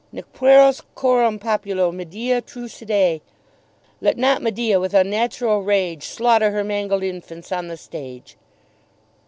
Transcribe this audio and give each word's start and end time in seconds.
"Nec 0.11 0.33
pueros 0.33 0.81
coram 0.95 1.37
populo 1.37 1.91
Medea 1.91 2.41
trucidet." 2.41 3.21
"Let 4.01 4.17
not 4.17 4.41
Medea 4.41 4.79
with 4.79 4.95
unnatural 4.95 5.61
rage 5.61 6.05
Slaughter 6.05 6.49
her 6.49 6.63
mangled 6.63 7.03
infants 7.03 7.51
on 7.51 7.67
the 7.67 7.77
stage." 7.77 8.35